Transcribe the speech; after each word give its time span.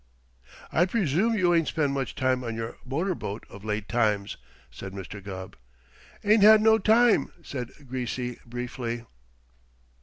"I 0.71 0.87
presume 0.87 1.35
you 1.37 1.53
ain't 1.53 1.67
spent 1.67 1.91
much 1.91 2.15
time 2.15 2.43
on 2.43 2.55
your 2.55 2.77
motor 2.83 3.13
boat 3.13 3.45
of 3.51 3.63
late 3.63 3.87
times," 3.87 4.35
said 4.71 4.93
Mr. 4.93 5.23
Gubb. 5.23 5.55
"Ain't 6.23 6.41
had 6.41 6.59
no 6.59 6.79
time," 6.79 7.31
said 7.43 7.69
Greasy 7.85 8.39
briefly. 8.43 9.05